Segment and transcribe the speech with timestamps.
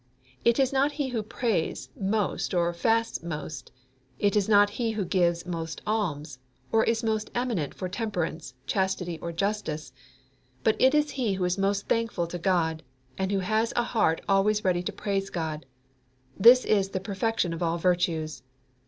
[0.43, 3.71] It is not he who prays most or fasts most;
[4.17, 6.39] it is not he who gives most alms,
[6.71, 9.93] or is most eminent for temperance, chastity, or justice.
[10.63, 12.81] But it is he who is most thankful to God,
[13.15, 15.67] and who has a heart always ready to praise God.
[16.35, 18.41] This is the perfection of all virtues.